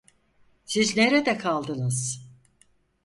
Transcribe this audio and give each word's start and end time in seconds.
Siz 0.65 0.97
nerede 0.97 1.37
kaldınız? 1.37 2.27